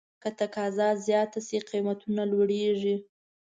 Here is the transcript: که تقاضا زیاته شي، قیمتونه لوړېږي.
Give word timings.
که 0.21 0.29
تقاضا 0.39 0.89
زیاته 1.05 1.39
شي، 1.47 1.57
قیمتونه 1.69 2.21
لوړېږي. 2.31 2.95